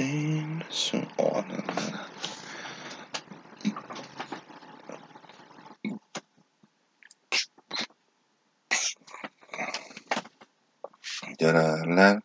[0.00, 2.00] sin su oh, no, no, no.
[11.38, 12.24] Y ahora hablar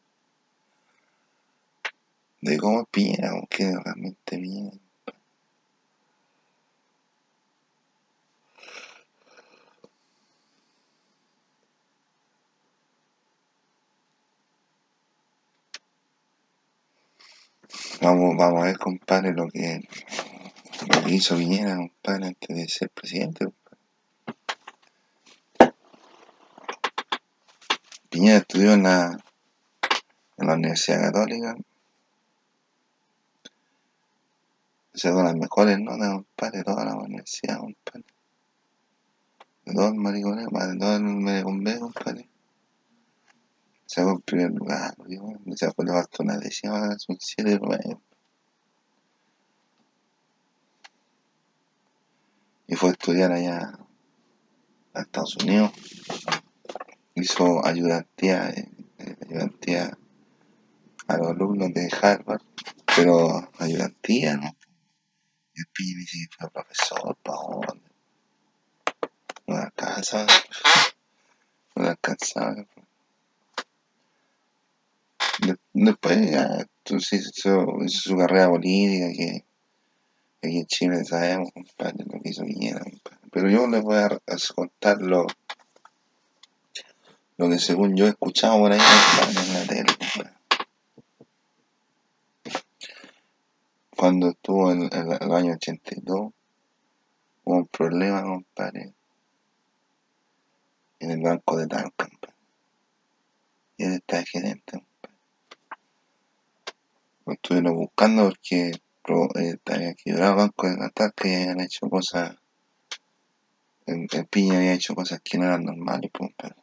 [2.42, 4.85] de cómo Piñera, aunque realmente bien.
[18.02, 19.80] Vamos, vamos a ver, compadre, lo que,
[20.94, 23.46] lo que hizo Piñera, compadre, antes de ser presidente.
[23.46, 23.80] compadre.
[28.10, 29.18] Piñera estudió en la,
[30.38, 31.56] en la Universidad Católica.
[34.94, 38.04] Sacó las mejores notas, compadre, de toda la universidad, compadre.
[39.66, 42.30] De todo el mariconeo, de todo el B, compadre.
[43.96, 47.98] Sacó el primer lugar, digo, me sacó faltó una décima, es un 7 9.
[52.68, 53.80] Y fue a estudiar allá
[54.94, 55.72] a Estados Unidos.
[57.14, 59.98] Hizo ayudantía, eh, eh, ayudantía
[61.08, 62.42] a los alumnos de Harvard,
[62.98, 64.58] pero ayudantía, ¿no?
[65.54, 67.92] Y el pibe dice fue profesor, ¿para dónde?
[69.48, 70.28] No alcanza,
[71.76, 72.66] no alcanzaba.
[75.76, 76.66] De- Después ya
[77.00, 79.46] sí hizo, hizo su carrera política que
[80.42, 83.20] aquí en Chile sabemos, compadre, lo que hizo Piñera, compadre.
[83.32, 85.28] Pero yo les voy a, a contar lo,
[87.38, 90.36] lo que según yo he escuchado por ahí, compadre, en la tele, compadre.
[93.98, 96.32] Cuando estuvo en, en el año 82,
[97.44, 98.94] hubo un problema, compadre,
[101.00, 102.08] en el banco de Talca.
[103.78, 104.84] Y él está de gerente.
[107.26, 108.72] Lo estuvieron buscando porque
[109.36, 112.36] eh, había quebrado banco de Talca y habían hecho cosas,
[113.88, 116.56] el, Piña había hecho cosas que no eran normales, pues, compadre.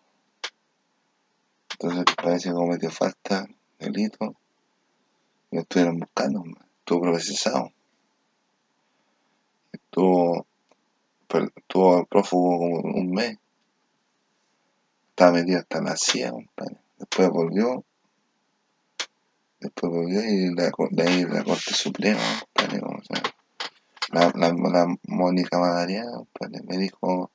[1.72, 3.48] Entonces parece que cometió falta,
[3.78, 4.36] delito,
[5.50, 6.68] y lo estuvieron buscando, compadre.
[6.78, 7.72] estuvo procesado,
[9.72, 10.46] estuvo,
[11.28, 13.36] per- estuvo prófugo como un mes,
[15.10, 16.76] estaba metido hasta la CIA, compadre.
[16.98, 17.84] Después volvió,
[19.62, 22.20] después volvió y la, de ahí la Corte Suprema,
[24.10, 26.22] la, la, la Mónica Madariaga,
[26.64, 27.30] me dijo,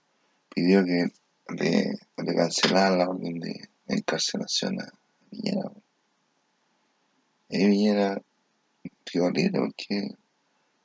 [0.54, 1.08] pidió que
[1.50, 2.34] le, le
[2.72, 4.92] la orden de encarcelación a
[5.30, 5.72] Piñera.
[7.50, 8.22] Y Piñera
[9.06, 10.12] quedó libre porque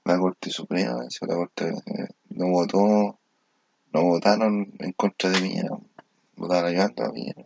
[0.04, 3.18] la Corte Suprema, la Corte eh, no votó,
[3.92, 5.76] no votaron en contra de Piñera,
[6.36, 7.44] votaron ayudando a Piñera.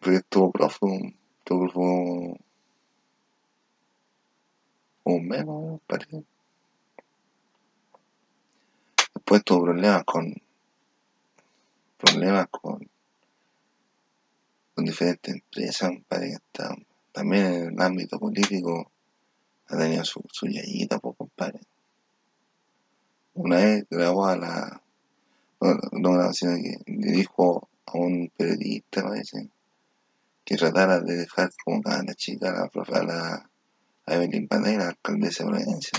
[0.00, 0.98] Porque estuvo prófugo,
[1.44, 2.38] prófugo
[5.04, 5.80] un mes, ¿no?
[5.86, 6.24] parece.
[9.14, 10.34] Después tuvo problemas con
[11.98, 12.88] problemas con,
[14.74, 16.64] con diferentes empresas, compadre, que
[17.12, 18.90] también en el ámbito político
[19.68, 21.60] ha tenido su, su yayita, pues, compadre.
[23.34, 24.82] Una vez grabó a la,
[25.60, 29.48] no, no sino que le dijo a un periodista, parece,
[30.52, 33.50] que tratara de dejar como a la chica, a la profe, a la
[34.04, 35.98] a Evelyn Panay, la alcaldesa de Providencia.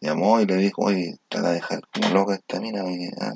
[0.00, 3.34] Llamó y le dijo, oye, trata de dejar como loca esta mina, oye, ah,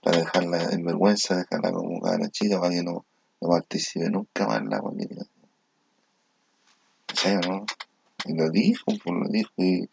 [0.00, 3.04] para dejarla en vergüenza, dejarla como a la chica para que no,
[3.40, 5.24] no participe nunca más en la política.
[7.12, 7.66] ¿Sabes, no?
[8.26, 9.88] Y lo dijo, pues lo dijo y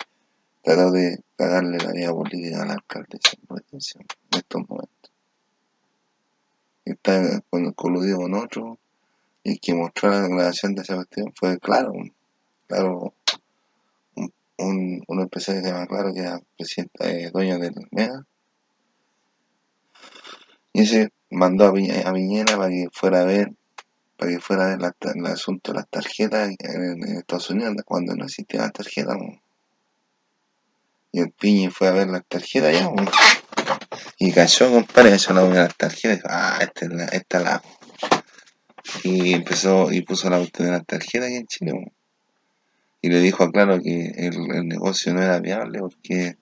[0.61, 5.11] trató de cagarle la vida política a la alcaldesa de Providencia en estos momentos.
[6.85, 7.41] Y está
[7.75, 8.77] coludido con otro
[9.43, 11.93] y que mostró la declaración de esa cuestión fue Claro,
[12.67, 13.13] Claro,
[14.15, 18.25] un, un, un empresario que se llama Claro, que era presidente, eh, dueño del MEGA,
[20.73, 23.51] y ese mandó a, Piñera, a Piñera para que fuera a ver,
[24.17, 28.15] para que fuera a ver la el asunto de las tarjetas en, Estados Unidos, cuando
[28.15, 29.17] no existían las tarjetas,
[31.11, 32.89] y el Piñi fue a ver las tarjetas ya,
[34.17, 37.69] y cayó, compadre, cayó la de las tarjetas, ah, esta es la, esta la hago".
[39.03, 41.91] Y empezó, y puso la cuestión de las tarjetas aquí en Chile,
[43.01, 46.37] y le dijo a Claro que el, negocio no era viable porque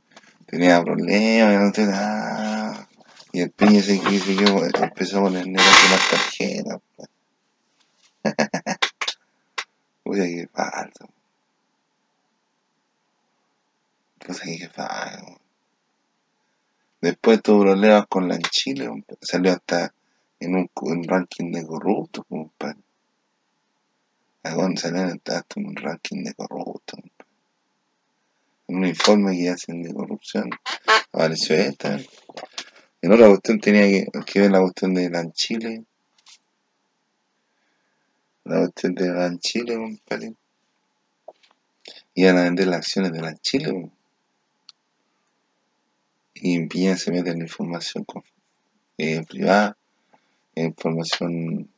[0.45, 2.89] tenía problemas, y no tenía nada.
[3.31, 6.79] Y el piña se que siguió, empezó con el negocio de las tarjetas.
[10.03, 11.05] Puta que falta.
[14.19, 15.39] Puta que falta.
[17.01, 18.89] Después tuvo problemas con la en Chile,
[19.21, 19.93] salió hasta
[20.39, 22.79] en un, ranking de corruptos, compadre.
[24.43, 26.99] A González está en un ranking de corruptos.
[28.67, 30.49] En un informe que hacen de corrupción
[31.11, 31.99] apareció esta.
[33.01, 35.83] En otra cuestión tenía que, ver la cuestión de la Chile.
[38.45, 40.35] La cuestión de la Chile, compadre.
[42.13, 43.91] Iban a vender las acciones de la Chile.
[46.35, 48.05] Y Piñera se mete en información
[48.97, 49.77] eh, privada,
[50.63, 51.69] información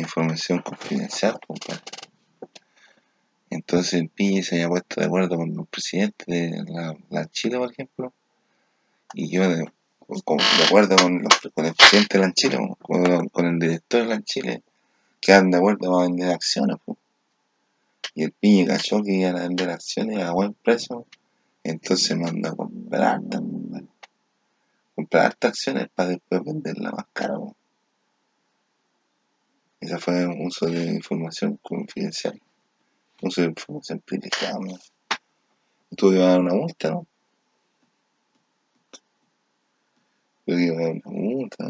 [0.00, 1.38] información confidencial.
[3.50, 6.64] Entonces el Piñi se había puesto de acuerdo con los presidentes de
[7.08, 8.12] la, Chile, por ejemplo,
[9.14, 9.70] y yo de,
[10.24, 12.58] con, de acuerdo con, los, con, el presidente de la Chile,
[13.32, 14.62] con, el director de la Chile,
[15.20, 16.76] quedan de acuerdo a vender acciones.
[18.14, 21.06] Y el Piñi cachó que iban a vender acciones a buen precio,
[21.64, 23.40] entonces mandó a comprar hartas,
[25.12, 27.06] hartas acciones para después venderlas más.
[27.12, 27.52] Pues.
[29.80, 32.40] Esa fue un uso de información confidencial,
[33.22, 34.58] uso de información privilegiada.
[34.58, 34.78] ¿no?
[35.96, 37.06] Tuve que dar una multa, ¿no?
[40.46, 41.64] Dar una multa.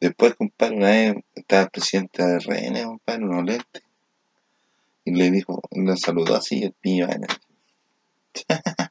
[0.00, 3.82] Después, compadre, una vez estaba el presidente de RN, compadre, unos lentes,
[5.04, 7.06] y le dijo, lo saludó así, el piño,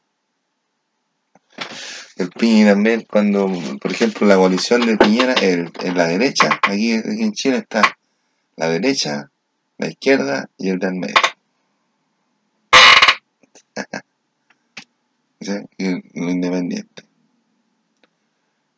[2.19, 3.49] el Piñera también, cuando,
[3.81, 7.81] por ejemplo, la coalición de Piñera en la derecha, aquí, en Chile está
[8.57, 9.31] la derecha,
[9.77, 11.15] la izquierda y el del medio.
[15.39, 15.53] ¿Sí?
[16.13, 17.03] Independiente.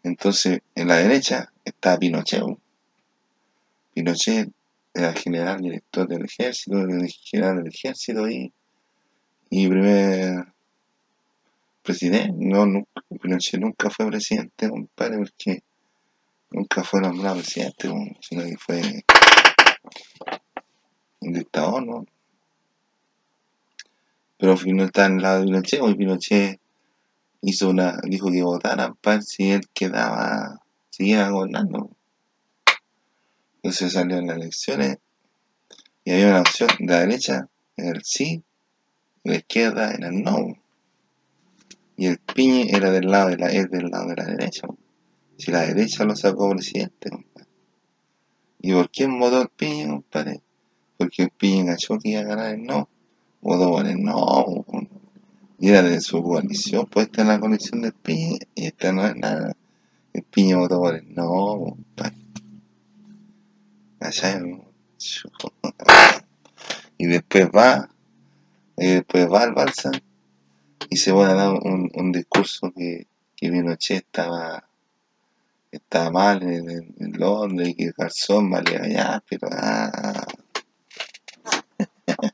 [0.03, 2.43] Entonces, en la derecha está Pinochet.
[3.95, 4.51] Pinochet
[4.93, 6.77] era general director del ejército,
[7.23, 8.53] general del ejército y,
[9.49, 10.45] y primer
[11.81, 15.63] presidente, no, nunca, Pinochet nunca fue presidente, compadre, porque
[16.51, 17.89] nunca fue nombrado presidente,
[18.21, 19.05] sino que fue
[21.21, 22.05] un dictador, ¿no?
[24.37, 26.59] Pero no está en lado de Pinochet, porque Pinochet
[27.41, 31.89] hizo una, dijo que votaran para si él quedaba, seguía gobernando.
[33.55, 34.97] Entonces salió en las elecciones
[36.03, 37.47] y había una opción de la derecha,
[37.77, 38.43] en el sí,
[39.23, 40.60] la izquierda en el no.
[42.01, 44.67] Y el Piñe era del lado de la, es del lado de la derecha.
[45.37, 47.47] Si la derecha lo sacó presidente, compadre.
[48.59, 50.41] ¿Y por quién votó el Piñe, compadre?
[50.97, 52.89] Porque el Piñe cachó que iba a ganar el no.
[53.41, 54.65] Votó por no.
[55.59, 59.05] Y era de su coalición, pues esta es la coalición del Piñe y esta no
[59.05, 59.55] es nada.
[60.11, 62.17] El Piñe votó por el no, compadre.
[66.97, 67.89] Y después va,
[68.75, 69.91] y después va al Balsa
[70.89, 74.67] y se va a dar un, un discurso que, que Pinochet estaba,
[75.71, 80.25] estaba mal en, en, Londres y que Garzón valía allá, pero ah,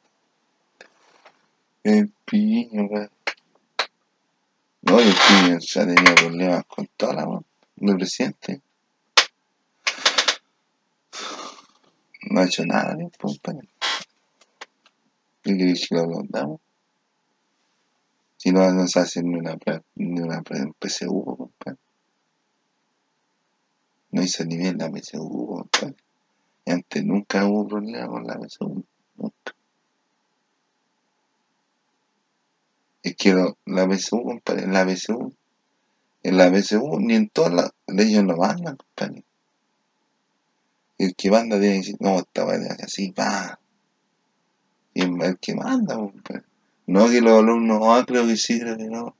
[1.83, 2.89] el piño.
[4.81, 7.41] No, el piño ya tenía problemas con toda la
[7.75, 8.61] del presidente.
[12.29, 13.11] No ha hecho nada bien,
[15.43, 16.59] ¿Qué queréis que lo aplaudamos?
[18.37, 19.57] Si no nos hacen ni una
[19.95, 21.79] ni una PSU, compadre.
[24.11, 25.95] No hizo ni bien la PSU, compadre.
[26.65, 29.55] Y antes nunca hubo problema con la PSU, nunca.
[33.01, 33.33] Es que
[33.65, 35.33] la PSU, compadre, en la PSU,
[36.21, 39.23] en la PSU, ni en todas las leyes no mandan, compadre.
[40.99, 43.59] El que manda tiene que decir, no, esta vaina así, va.
[44.93, 46.43] Y el que manda, compadre.
[46.87, 49.13] No que los alumnos, ah, creo que sí, creo que no.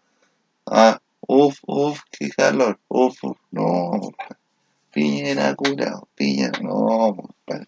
[0.66, 3.92] Ah, uff, uff, qué calor, uff, uf, no,
[4.94, 7.68] Piñera curado, Piñera, no, compadre.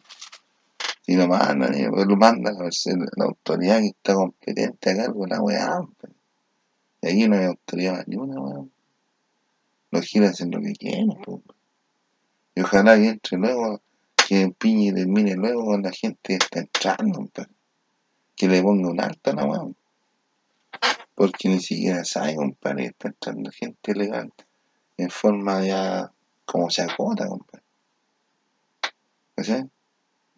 [1.01, 2.69] Si lo mandan, pues lo mandan a
[3.17, 5.81] la autoridad que está competente a cargo de la weá,
[7.01, 8.71] Y aquí no hay autoridad ni una, weón.
[9.91, 11.41] Los giran hacen lo que quieren, pues.
[12.55, 13.81] Y ojalá que entre luego,
[14.15, 17.47] que Piñera termine luego con la gente que está entrando, pues.
[18.37, 19.78] Que le ponga un alto a la weón
[21.19, 24.31] porque ni siquiera sabe, compadre, está entrando gente legal
[24.95, 26.13] en forma ya
[26.45, 27.65] como se acota, compadre.
[29.43, 29.69] ¿Sí?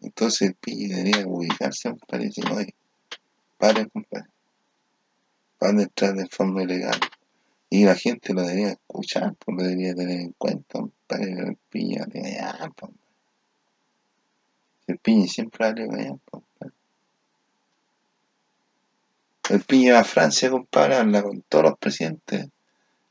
[0.02, 2.74] Entonces el pillo debería ubicarse, compadre, y decir, oye,
[3.60, 4.26] pare, compadre,
[5.60, 7.00] van a entrar de forma ilegal.
[7.70, 11.58] Y la gente lo debería escuchar, pues lo debería tener en cuenta, compadre, que el
[11.70, 12.96] pillo tiene ya, compadre.
[14.88, 16.81] El pillo siempre habla allá, compadre.
[19.52, 22.48] El piña va a Francia, compadre, habla con todos los presidentes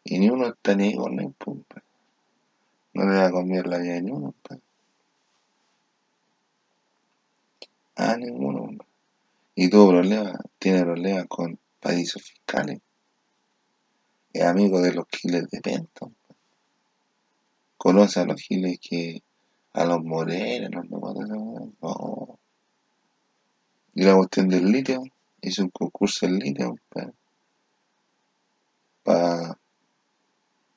[0.05, 1.85] y ni uno está ni con él, compadre.
[2.95, 4.63] No le va a comer la vida ni uno, compadre.
[7.97, 8.71] Ah, ninguno.
[9.55, 12.81] Y tuvo problemas, tiene problemas con países fiscales.
[14.33, 16.17] Es amigo de los giles de Penton.
[17.77, 19.23] Conoce a los giles que.
[19.75, 22.39] a los morenos, no, no.
[23.95, 25.03] Y la cuestión del litio,
[25.43, 27.13] hizo un concurso en litio para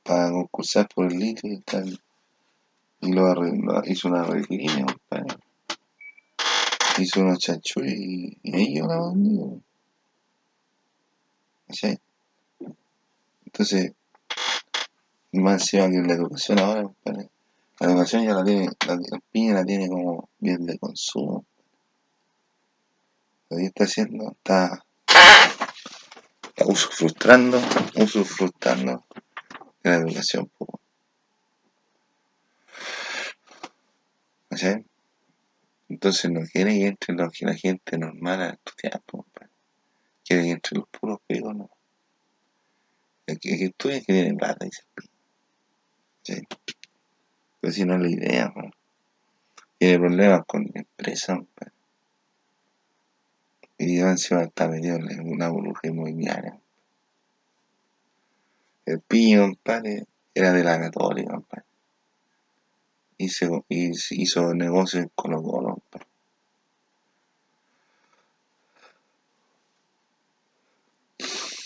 [0.04, 2.00] para concursar por el litio y tal.
[3.02, 4.86] Y lo arregló, hizo una arreglina.
[7.00, 9.60] Hizo unos chanchullos y, yo la bandido.
[11.70, 11.98] ¿Sí?
[13.46, 13.94] Entonces,
[15.32, 16.90] más encima que la educación ahora.
[17.80, 21.46] La educación ya la tiene, la, la piña la tiene como bien de consumo.
[23.50, 24.84] Lo está haciendo, está,
[26.48, 27.62] está usufructando,
[29.84, 30.50] de la educación.
[30.58, 30.80] po.
[34.56, 34.86] ¿Sí?
[35.90, 39.26] Entonces no quiere que entre la, la gente normal a estudiar, po,
[40.26, 41.70] quiere que entre los puros pegos, no.
[43.26, 44.84] El que, el que estudia es que tiene plata, dice.
[46.24, 46.42] ¿Sí?
[47.60, 48.62] Pero si no es la idea, po.
[49.78, 51.73] tiene problemas con la empresa, compadre.
[53.86, 56.60] Y está metido en una burbuja inmobiliaria.
[58.86, 61.66] El piña, compadre, era de la católica, compadre.
[63.18, 66.08] Hizo, hizo negocios en Colo Colo, compadre.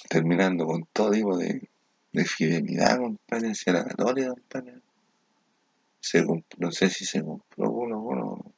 [0.09, 1.69] Terminando con todo tipo de,
[2.11, 4.81] de fidelidad, compadre, hacia la católica, compadre.
[5.99, 6.23] Se
[6.57, 8.53] no sé si se compró uno, uno.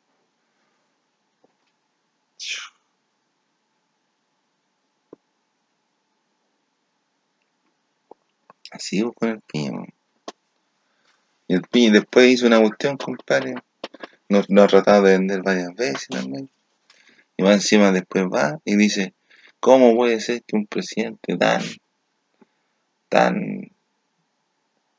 [8.72, 9.86] Así pues, con el piña.
[11.48, 13.56] Y el piña después hizo una cuestión, compadre.
[14.28, 16.50] Nos, nos ha tratado de vender varias veces también.
[17.38, 19.14] Y más encima después va y dice,
[19.60, 21.62] ¿cómo puede ser que un presidente tan,
[23.08, 23.72] tan,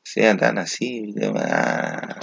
[0.03, 1.13] sea tan así?
[1.23, 2.19] A,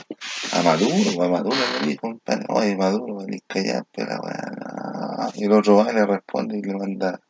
[0.53, 5.31] a Maduro, a Maduro le dijo, compadre, oye Maduro, venís callar, pero weá.
[5.35, 7.21] Y el otro va y le responde y le manda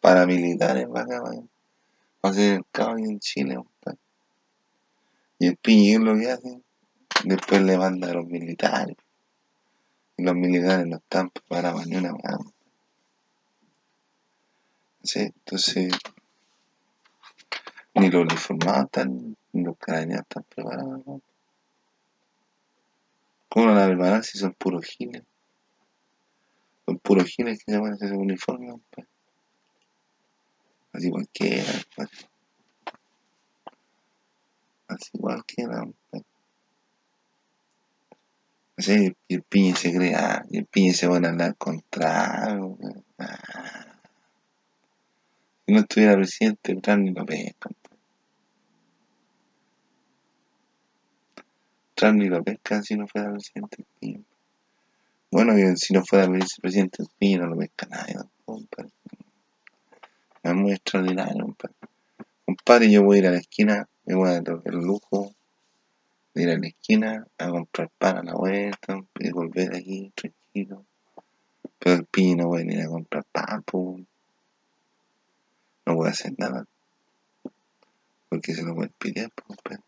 [0.00, 1.50] paramilitares para acá, weón.
[2.22, 3.58] Hacer caos en Chile.
[5.38, 6.60] Y el piñín lo que hace,
[7.24, 8.96] después le manda a los militares.
[10.16, 12.38] Y los militares no están preparados ni una weá.
[15.02, 15.20] ¿Sí?
[15.20, 15.94] Entonces,
[17.94, 21.06] ni los uniformados están, ni los carabineros están preparados.
[21.06, 21.22] ¿no?
[23.48, 25.24] ¿Cómo la preparan son puros giles?
[26.86, 28.74] Son puros giles que se van a hacer ese uniforme.
[30.92, 32.18] Así cualquiera, compadre.
[34.88, 36.24] Así cualquiera, compadre.
[38.76, 41.82] Así, y el piñe se cree, ah, y el piñe se van a andar con
[41.90, 43.04] trago, weón.
[43.18, 44.00] ah.
[45.66, 48.02] Si no estuviera presidente, Trump ni lo pesca, compadre.
[51.94, 53.84] Trump ni lo pesca si no fuera presidente.
[55.30, 58.90] Bueno, que si no fuera vicepresidente el piñe no lo pesca nadie, tampoco.
[60.42, 61.76] Es muy extraordinario, compadre.
[62.46, 65.34] Compadre, yo voy a ir a la esquina, me voy a dar el lujo
[66.34, 70.86] de ir a la esquina a comprar pan a la vuelta y volver aquí tranquilo.
[71.78, 74.00] Pero el piñe no puede ir a comprar pan, po.
[75.86, 76.66] no puede hacer nada.
[78.28, 79.82] Porque se lo puede pedir, po, compadre.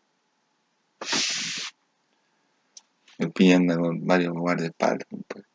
[3.17, 5.52] El piñe anda con varios guardaespaldas, compadre.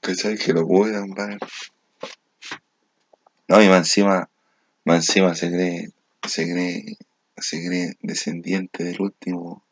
[0.00, 0.36] ¿Cachai?
[0.38, 1.38] Que lo cuidan, compadre.
[3.48, 4.30] No, y más encima,
[4.84, 5.90] más encima se cree,
[6.26, 6.96] se cree,
[7.36, 9.62] se cree descendiente del último,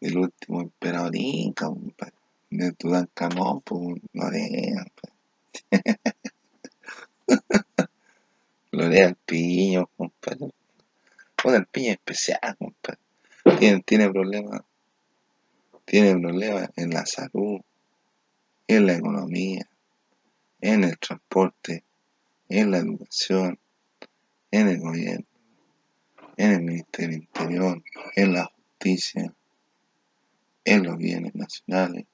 [0.00, 1.68] del último emperador inca.
[2.50, 4.86] De Tutankamón, pues, Lorea,
[5.68, 6.00] compadre.
[8.72, 10.50] Lorea el piño, compadre.
[11.44, 12.98] Bueno, el piño es especial, compadre.
[13.58, 14.62] Tiene, tiene problemas,
[15.84, 17.59] tiene problemas en la salud,
[18.70, 19.68] en la economía,
[20.60, 21.82] en el transporte,
[22.48, 23.58] en la educación,
[24.52, 25.26] en el gobierno,
[26.36, 27.82] en el Ministerio Interior,
[28.14, 29.34] en la justicia,
[30.64, 32.06] en los bienes nacionales,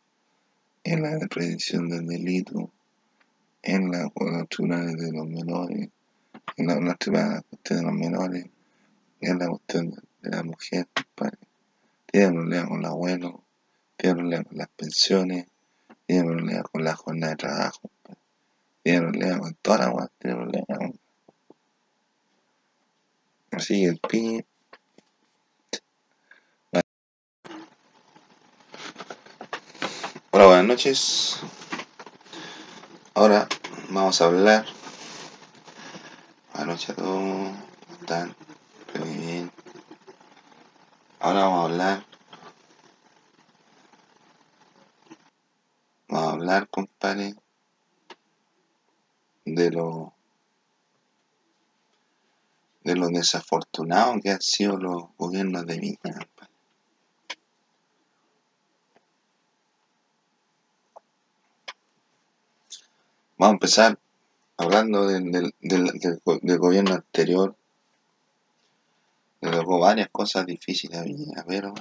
[0.83, 2.73] en la prevención del delito,
[3.63, 5.91] en la, los de los menores,
[6.57, 6.77] en la,
[7.77, 8.47] de los menores,
[9.21, 11.39] en la cuestión de, la mujer, compadre.
[12.07, 13.45] Tiene con el abuelo,
[13.99, 15.47] tiene problemas con las pensiones,
[16.07, 17.91] tiene problemas con la jornada de trabajo,
[18.83, 20.93] tiene problemas con toda la weá, tiene problemas.
[23.51, 24.47] Así que el piñe
[30.37, 31.41] Hola, buenas noches.
[33.15, 33.49] Ahora
[33.89, 34.67] vamos a hablar.
[36.53, 37.15] Buenas noches a todos.
[37.15, 37.57] ¿Cómo
[38.03, 38.37] están?
[38.93, 39.51] Que bien.
[41.21, 42.05] Ahora vamos a hablar.
[46.09, 47.35] Vamos a hablar, compadre,
[49.45, 50.13] de lo
[52.85, 55.99] de lo desafortunados que han sido los gobiernos de Viña.
[56.03, 56.53] compadre.
[63.39, 63.99] Vamos a empezar
[64.57, 67.57] hablando del, del, del, del go- del gobierno anterior.
[69.41, 71.75] Le tocó varias cosas difíciles a Viña, pero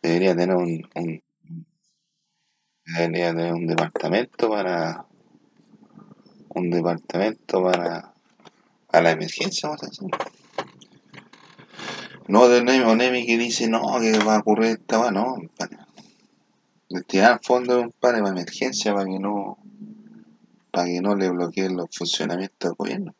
[0.00, 1.22] debería tener un-
[2.86, 5.04] debería tener un departamento para
[6.56, 8.14] un departamento para,
[8.90, 10.08] para la emergencia, vamos a decir.
[12.28, 15.78] No de Onemi, Onemi que dice no, que va a ocurrir esta va, no, compadre.
[16.88, 19.58] Destinar fondos compadre, para emergencia para que no
[20.70, 23.14] para que no le bloqueen los funcionamientos del gobierno.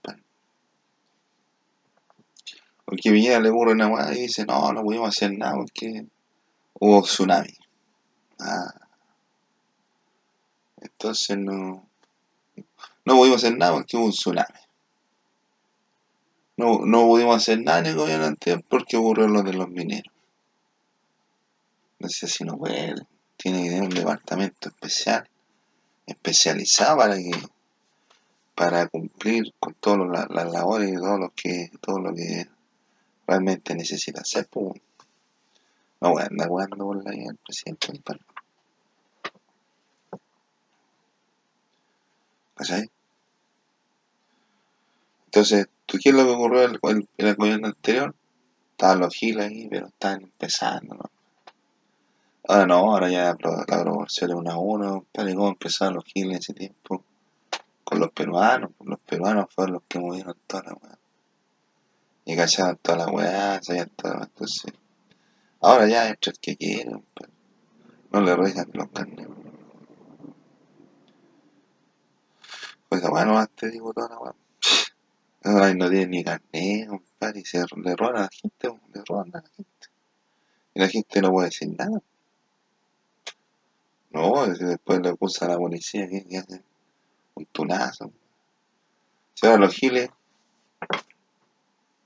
[2.85, 6.07] Porque Viñera le ocurre una weá y dice no, no pudimos hacer nada porque
[6.75, 7.53] hubo tsunami.
[8.39, 8.86] Ah,
[10.87, 11.88] entonces no,
[13.05, 14.61] no pudimos hacer nada porque hubo un tsunami.
[16.57, 20.12] No, no pudimos hacer nada en el gobierno anterior porque ocurrió lo de los mineros.
[21.99, 22.95] Entonces así no puede,
[23.37, 25.28] tiene que tener un departamento especial,
[26.07, 27.33] especializado para que
[28.55, 32.49] para cumplir con todas las, las labores y todo lo que todo lo que
[33.26, 34.49] realmente necesita hacer.
[34.50, 34.81] Pues,
[36.00, 38.21] no voy a andar jugando por la vida del presidente, compadre.
[42.57, 42.91] ¿Cachai?
[45.27, 48.15] Entonces, ¿tú qué es lo que ocurrió en el, en el gobierno anterior?
[48.73, 51.11] Estaban los giles ahí, pero estaban empezando, ¿no?
[52.49, 55.95] Ahora no, ahora ya la, pro- la proporción es 1 a 1, pero ¿cómo empezaron
[55.95, 57.04] los giles en ese tiempo?
[57.85, 60.99] Con los peruanos, pues los peruanos fueron los que movieron toda la weá.
[62.25, 64.26] Y cacharon toda la weá, sabían toda la weá.
[64.33, 64.73] Entonces,
[65.61, 67.33] ahora ya entra el que quiere, compadre.
[68.13, 69.26] no le revisan los carnes.
[72.89, 74.35] Pues la weá nomás te digo toda la weá.
[75.75, 79.41] No tiene ni carnet, compadre, y se le roban a la gente, le roban a
[79.41, 79.89] la gente.
[80.75, 82.01] Y la gente no puede decir nada.
[84.11, 86.65] No, después le acusa a la policía que, que hacen
[87.35, 88.11] un tunazo.
[89.35, 90.11] Si ahora los giles,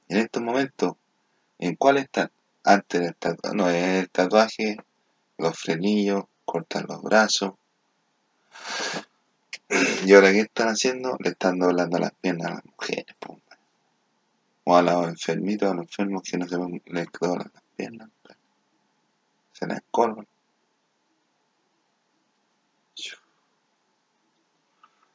[0.09, 0.95] en estos momentos,
[1.59, 2.31] ¿en cuál están?
[2.64, 4.77] Antes del tatuaje, no, el tatuaje,
[5.38, 7.53] los frenillos, cortan los brazos.
[10.04, 11.16] Y ahora, ¿qué están haciendo?
[11.20, 13.06] Le están doblando las piernas a las mujeres,
[14.64, 18.11] o a los enfermitos, a los enfermos que no se ven, les doblan las piernas,
[19.52, 20.26] se las colgan.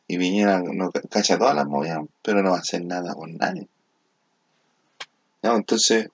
[0.07, 3.35] Y Piñera no ca- cacha todas las movidas, pero no va a hacer nada con
[3.37, 3.67] nadie.
[5.41, 6.09] Entonces,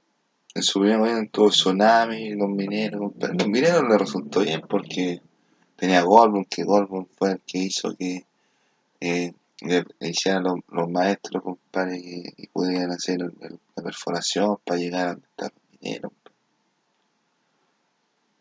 [0.56, 5.21] en su primer gobierno tuvo tsunami, los mineros, pero los mineros le resultó bien porque
[5.75, 8.25] tenía Goldblum, que Goldblum fue el que hizo que
[9.02, 15.08] eh, le, le los, los maestros, compadre, que, que pudieran hacer la perforación para llegar
[15.08, 16.12] a donde están los mineros.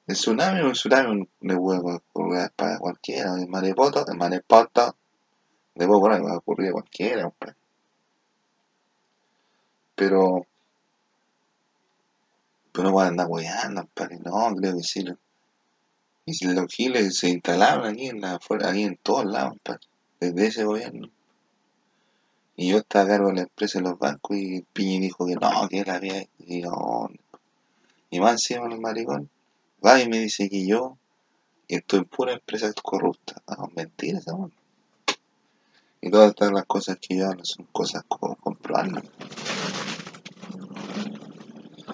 [0.06, 4.96] El tsunami, el tsunami le puede ocurrir para cualquiera, el marepoto, el marepoto,
[5.76, 7.32] le puede a ocurrir a cualquiera.
[9.94, 10.46] Pero,
[12.72, 15.14] pero no pueden andar weando, compadre, no, creo que
[16.26, 19.56] Y si los giles se instalaron aquí en la, fuera, aquí en todos lados,
[20.20, 21.10] desde ese gobierno.
[22.56, 25.34] Y yo estaba a cargo de la empresa de los bancos y Piñi dijo que
[25.34, 26.26] no, que él había.
[26.38, 27.10] Y, no,
[28.10, 29.30] y más encima el maricón
[29.84, 30.98] va y me dice que yo
[31.68, 33.42] estoy pura empresa corrupta.
[33.48, 34.50] No, mentira esa weá.
[36.02, 38.36] Y todas estas las cosas que yo hablo son cosas como.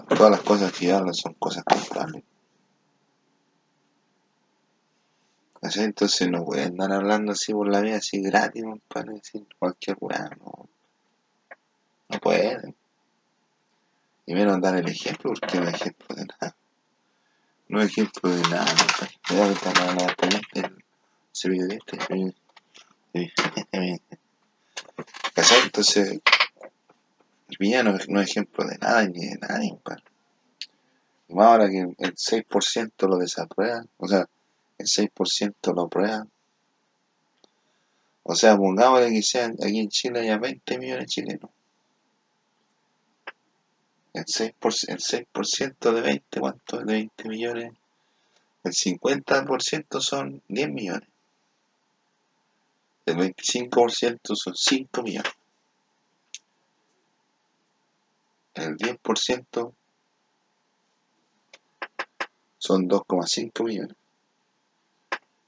[0.09, 2.23] Todas las cosas que yo hablo son cosas comprobables.
[5.75, 10.31] Entonces no a andar hablando así por la vida, así gratis, para decir cualquier weá,
[10.39, 10.69] no.
[12.09, 12.75] No pueden.
[14.27, 16.57] Y menos dar el ejemplo, porque no es ejemplo de nada.
[17.69, 18.75] No es ejemplo de nada.
[19.31, 20.15] Me da la
[20.55, 20.85] el
[21.33, 21.99] cepillo de este.
[25.35, 25.63] ¿Cachai?
[25.65, 26.21] Entonces,
[27.49, 29.79] el villano no es ejemplo de nada ni de nadie.
[31.29, 34.29] Y más ahora que el 6% lo desaprueban, o sea,
[34.79, 36.31] el 6% lo aprueban.
[38.23, 41.51] O sea, pongámosle que sean aquí en Chile haya 20 millones de chilenos.
[44.13, 47.73] El 6%, el 6 de 20, ¿cuánto de 20 millones?
[48.67, 51.09] el 50% son 10 millones.
[53.07, 55.33] El 25% son 5 millones.
[58.55, 59.73] El 10%
[62.59, 63.97] son 2,5 millones.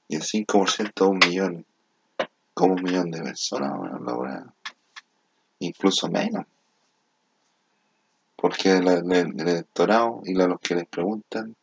[0.09, 1.67] Y el 5% es un millón.
[2.55, 4.53] Como un millón de personas, bueno,
[5.61, 6.45] incluso menos.
[8.37, 11.55] Porque el, el, electorado y los que les preguntan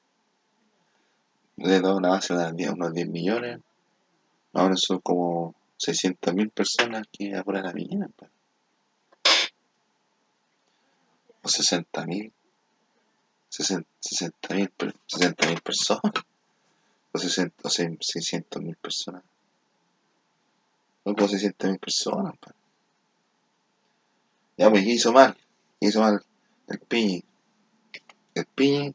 [1.57, 3.61] le da una base de unos 10 millones.
[4.53, 8.09] Ahora son como 600.000 personas que aprueban la mía.
[8.15, 8.31] Pues.
[11.43, 12.31] O 60.000.
[13.51, 16.01] 60.000 60, personas.
[17.15, 19.23] O, 600.000 personas.
[21.05, 22.33] No, pues 600.000 personas.
[22.39, 22.55] Pues.
[24.57, 25.37] Ya, pues hizo mal.
[25.79, 26.21] Hizo mal
[26.67, 27.23] el Piñi.
[28.33, 28.93] El Piñi.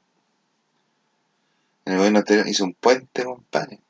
[1.86, 3.80] El gobierno hizo un puente, compadre.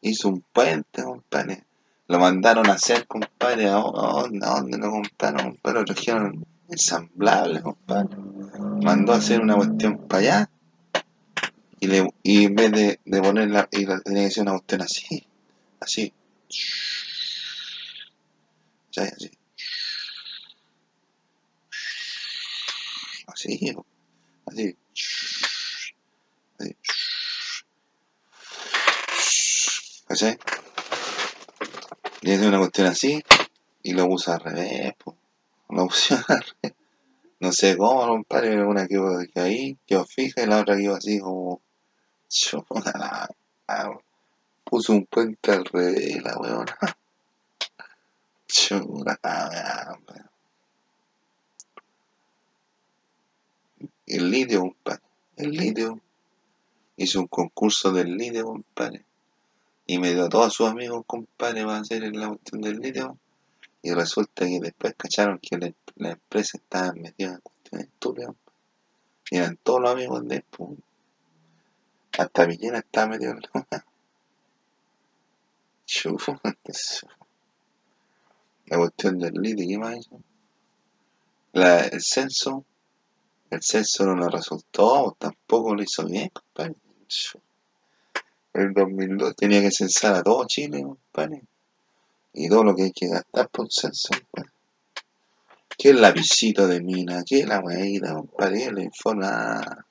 [0.00, 1.64] Hizo un puente, compadre.
[2.08, 3.68] Lo mandaron a hacer, compadre.
[3.68, 5.80] ¿A dónde lo compraron, compadre?
[5.80, 8.16] Lo trajeron ensamblable, compadre.
[8.82, 10.50] Mandó a hacer una cuestión para allá.
[11.86, 14.82] Y, le, y en vez de, de ponerla, y la, tenía que ser una cuestión
[14.82, 15.24] así.
[15.78, 16.12] Así.
[18.90, 19.30] Ya, así.
[23.28, 23.76] Así,
[24.46, 24.76] así.
[30.08, 30.38] ¿Cachai?
[32.22, 33.22] Y hace una cuestión así
[33.84, 35.16] y lo usa al revés, pues.
[35.68, 36.76] Lo usa al revés.
[37.38, 38.98] No sé cómo, compadre, una que
[39.36, 41.62] ahí, quedó fija y la otra quedó así como.
[42.84, 43.28] La,
[43.66, 43.98] la,
[44.64, 46.76] puso un puente al revés, la weona.
[48.48, 49.18] Chula,
[54.06, 55.02] El litio, compadre.
[55.36, 56.00] El litio.
[56.96, 59.04] Hizo un concurso del litio, compadre.
[59.86, 63.18] Y me dio a todos sus amigos, compadre, para hacer la cuestión del litio.
[63.82, 68.34] Y resulta que después cacharon que la, empresa estaba metida en cuestiones estúpidas.
[69.30, 70.76] Y eran todos los amigos de pum.
[72.18, 73.68] Hasta Villena estaba metido en la
[78.66, 80.08] La cuestión del litio, ¿qué más?
[81.52, 82.64] La, el censo
[83.48, 86.74] el censo no lo resultó, tampoco lo hizo bien, compadre.
[88.54, 91.42] En 2002 tenía que censar a todo Chile, compadre.
[92.32, 94.50] Y todo lo que hay que gastar por censo, compadre.
[95.78, 97.22] ¿Qué es la visita de mina?
[97.24, 98.58] ¿Qué la weá, compadre?
[98.58, 99.86] ¿Qué es la informa?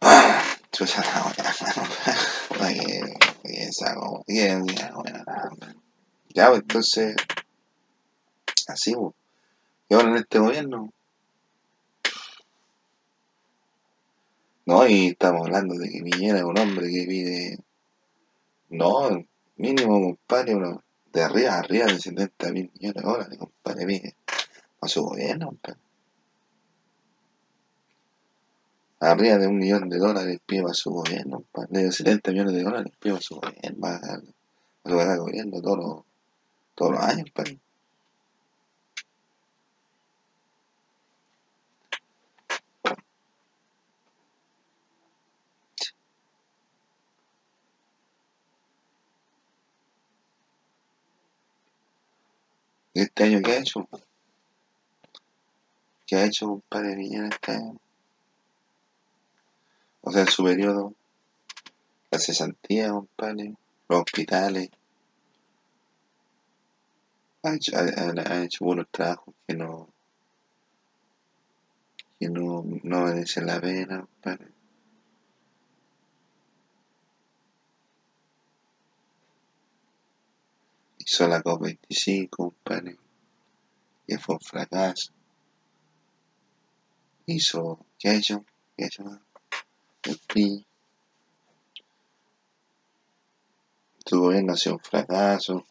[0.00, 0.44] Ah,
[6.34, 7.16] Ya, pues entonces,
[8.68, 9.14] así, pues.
[9.90, 10.92] Y ahora en este gobierno,
[14.68, 17.58] No, y estamos hablando de que Piñera es un hombre que vive,
[18.68, 19.24] no,
[19.56, 24.14] mínimo, compadre, uno, de arriba a arriba de 70 mil millones de dólares, compadre, vive
[24.82, 25.87] a su gobierno, compadre.
[29.00, 31.44] Arriba de un millón de dólares pide a su gobierno.
[31.70, 35.78] De 70 millones de dólares pide a su gobierno, va a, va a gobierno todos
[35.78, 36.04] los,
[36.74, 37.60] todos los años, compadre.
[53.02, 53.88] este año qué ha hecho?
[56.06, 57.78] ¿Qué ha hecho compadre Villena este año?
[60.08, 60.94] O sea, en su periodo,
[62.10, 63.54] la cesantía, compadre,
[63.90, 64.70] los hospitales.
[67.42, 69.90] Ha hecho, buenos trabajos que no
[72.18, 74.48] que no, no merecen la pena, compadre.
[81.00, 82.96] hizo la COP25, compadre,
[84.06, 85.12] que fue un fracaso.
[87.26, 88.46] Hizo, ¿qué ha hecho?
[88.74, 88.88] ¿Qué
[90.16, 90.64] PRI.
[94.04, 95.64] Su gobierno ha sido un fracaso.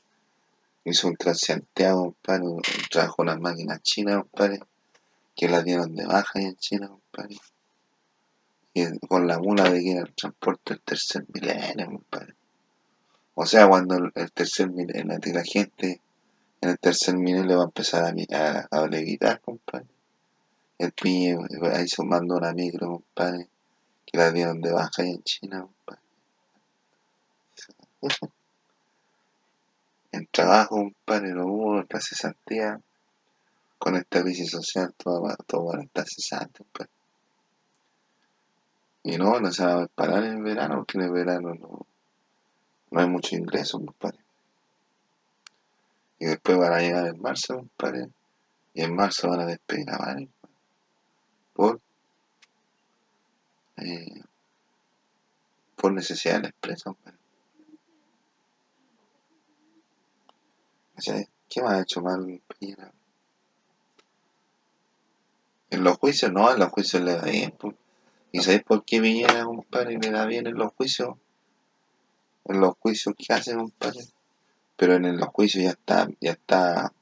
[0.85, 2.45] Hizo un Transantiago, compadre,
[2.89, 4.59] trajo unas máquinas chinas, compadre,
[5.35, 7.37] que las dieron de baja en China, compadre.
[8.73, 12.35] Y con la mula de que era el transporte del tercer milenio, compadre.
[13.33, 16.01] O sea, cuando el tercer milenio, la gente
[16.61, 19.87] en el tercer milenio va a empezar a, a, a levitar, compadre.
[20.77, 21.37] El piñe
[21.73, 23.47] ahí se mandó una micro, compadre,
[24.13, 25.67] la dieron de baja ahí en China.
[30.11, 32.79] En trabajo, compadre, no hubo nuestra cesantía.
[33.77, 36.63] Con esta crisis social, todo, todo va a estar cesante.
[39.03, 41.85] Y no, no se va a parar en el verano, porque en el verano no,
[42.89, 44.19] no hay mucho ingreso, compadre.
[46.19, 48.09] Y después van a llegar en marzo, compadre.
[48.73, 50.29] Y en marzo van a despedir a varios.
[51.53, 51.79] Por,
[53.77, 54.21] eh,
[55.75, 57.17] por necesidad de la empresa, compadre.
[61.49, 62.91] ¿Qué más ha hecho mal Piñera?
[65.69, 67.53] En los juicios, no, en los juicios le da bien.
[67.57, 67.75] Pues.
[68.31, 71.15] ¿Y sabéis por qué Piñera, compadre, le da bien en los juicios?
[72.45, 74.01] En los juicios que hace, compadre.
[74.75, 76.93] Pero en los juicios ya está, ya está,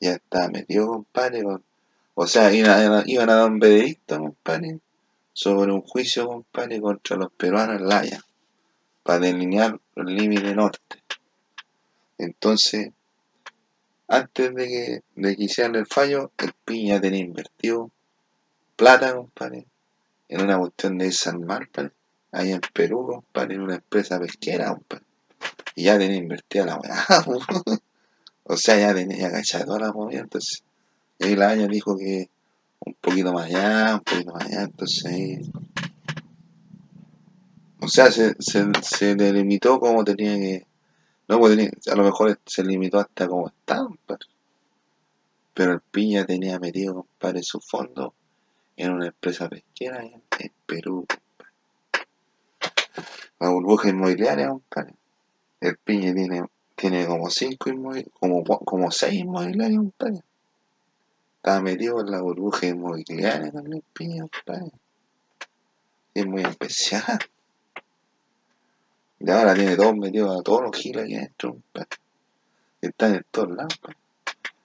[0.00, 1.44] ya está metido, compadre.
[2.14, 4.80] o sea, iban a, dar un veredicto, compadre,
[5.32, 8.24] sobre un juicio, compadre, contra los peruanos en La Haya,
[9.02, 11.02] para delinear el límite norte.
[12.18, 12.90] Entonces,
[14.08, 17.90] antes de que, de que hicieran el fallo, el Piña tenía invertido
[18.76, 19.66] plata, compadre,
[20.28, 21.68] en una cuestión de San Mar,
[22.32, 25.04] ahí en Perú, compadre, en una empresa pesquera, compadre.
[25.74, 27.06] Y ya tenía invertida la weá,
[28.44, 30.64] o sea, ya tenía cachado toda la movida, entonces,
[31.18, 32.30] y la dijo que
[32.86, 35.50] un poquito más allá, un poquito más allá, entonces.
[37.80, 40.66] O sea, se, se, se delimitó como tenía que
[41.30, 43.88] no, pues a lo mejor se limitó hasta como estaba,
[45.54, 48.14] Pero el Piña tenía metido, compadre, su fondo
[48.76, 50.20] en una empresa pesquera en,
[50.66, 51.06] Perú,
[53.38, 54.94] La burbuja inmobiliaria, compadre.
[55.60, 60.24] El Piña tiene, tiene como cinco inmobiliarios, como, como seis inmobiliarios, compadre.
[61.40, 64.72] Estaba metido en la burbuja inmobiliaria también, Piña, compadre.
[66.12, 67.18] Es muy especial.
[69.18, 71.56] Y ahora tiene todos metidos a todos los giles aquí adentro.
[72.82, 73.80] Están en todos lados.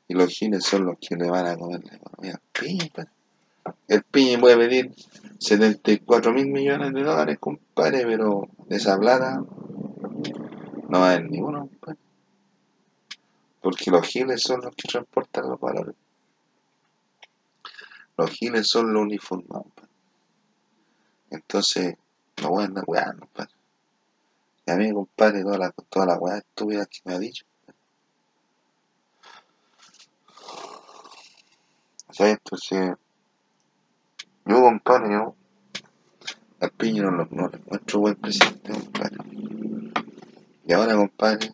[0.09, 3.07] Y los giles son los que le van a comer la economía piña.
[3.88, 4.93] El piña puede pedir
[5.39, 11.69] 74 mil millones de dólares, compadre, pero de esa plata no va a haber ninguno,
[11.69, 11.99] compadre.
[13.61, 15.95] Porque los giles son los que transportan los valores.
[18.17, 19.67] Los giles son los uniformados.
[21.30, 21.97] Entonces,
[22.41, 23.28] no voy a andar weando.
[24.65, 27.45] Y a mí, compadre, toda la, toda la weá estúpida que me ha dicho.
[32.12, 32.93] Sea, entonces,
[34.45, 35.36] yo, compadre, yo,
[36.62, 39.17] al piño no, lo, no le buen presidente, compadre.
[40.65, 41.54] Y ahora, compadre,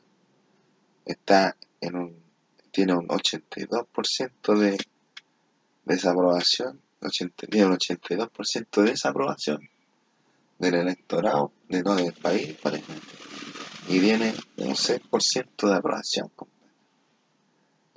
[1.06, 2.24] está en un,
[2.71, 4.78] tiene un 82% de
[5.91, 9.69] desaprobación, 80, tiene un 82% de desaprobación
[10.60, 12.56] del electorado de todo el país,
[13.88, 16.32] y tiene un 6% de aprobación,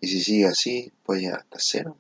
[0.00, 1.96] Y si sigue así, puede llegar hasta cero.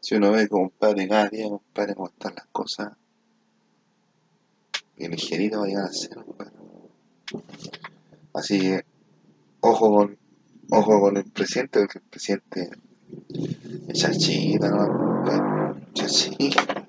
[0.00, 2.92] Si uno ve, compadre, cada día, compadre, cómo están las cosas,
[4.96, 6.24] y ligerito va a llegar a cero,
[8.34, 8.84] Así que,
[9.60, 10.18] ojo con,
[10.70, 12.70] ojo con el presidente, porque el presidente
[14.70, 15.76] ¿no?
[15.94, 16.86] Chachita.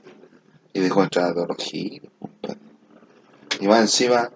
[0.74, 1.74] Y dejó entrar a todos los.
[1.74, 4.32] Y más encima,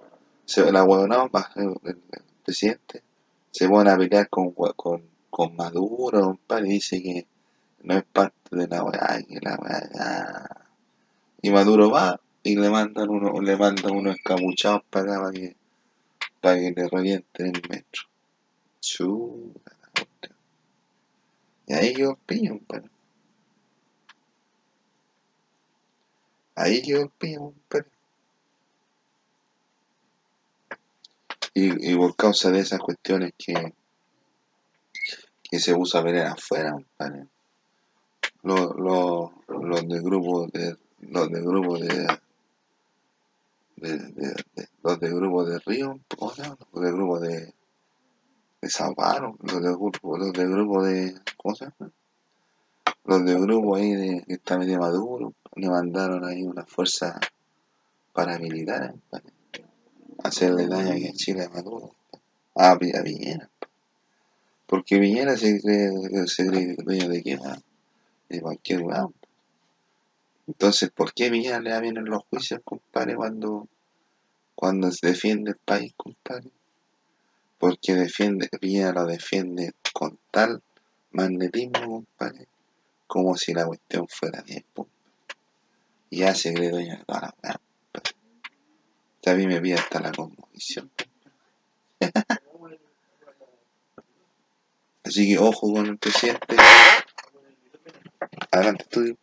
[0.46, 1.98] se, la huevonao, el,
[2.44, 3.02] presidente,
[3.52, 7.26] se pone a pelear con, con, con Maduro, y dice que
[7.84, 10.68] no es parte de la weá, que la weá,
[11.42, 15.56] Y Maduro va y le mandan uno, le mandan unos escapuchados para acá para que,
[16.42, 18.04] para que le revienten el metro.
[18.80, 19.72] Chuta,
[21.74, 22.90] ahí quedó el piño, compadre.
[26.56, 27.90] Ahí quedó el piño, compadre.
[31.54, 33.74] Y, por causa de esas cuestiones que,
[35.44, 36.78] que se usa venir afuera,
[38.44, 40.78] Los, los, los de grupo de
[41.10, 42.08] los de grupo de,
[44.84, 47.54] los de grupo de Río, los de grupo de,
[48.70, 51.92] Sao Paulo, los de grupo, los de grupo de ¿cómo se llama?
[53.06, 57.20] Los de grupo ahí de que está medio maduro, le mandaron ahí una fuerza
[58.14, 58.96] paramilitar,
[60.24, 61.96] hacerle daño aquí en Chile a Maduro,
[62.56, 63.50] a, a Piñera.
[64.66, 65.92] Porque Piñera se cree,
[66.28, 67.40] se cree dueño de qué
[68.30, 69.08] de cualquier lugar.
[70.48, 73.68] Entonces, ¿por qué Piñera le da bien en los juicios, compadre, cuando,
[74.56, 76.50] cuando se defiende el país, compadre?
[77.68, 80.62] Porque defiende, Piñera lo defiende con tal
[81.10, 82.48] magnetismo, compadre,
[83.08, 84.88] como si la cuestión fuera tiempo.
[86.12, 87.60] Y ya se cree dueño de toda la
[89.26, 90.92] a mí me vi hasta la conmovisión.
[95.04, 96.58] Así que ojo con el presidente.
[98.52, 99.18] Adelante, estudio.